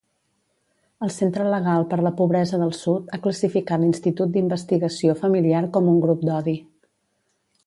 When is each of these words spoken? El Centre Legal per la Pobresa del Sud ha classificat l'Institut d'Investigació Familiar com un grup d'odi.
El 1.07 1.11
Centre 1.15 1.45
Legal 1.55 1.85
per 1.91 1.99
la 2.07 2.13
Pobresa 2.23 2.61
del 2.63 2.73
Sud 2.79 3.13
ha 3.13 3.21
classificat 3.27 3.85
l'Institut 3.87 4.35
d'Investigació 4.39 5.19
Familiar 5.25 5.65
com 5.77 5.95
un 5.97 6.05
grup 6.09 6.29
d'odi. 6.31 6.61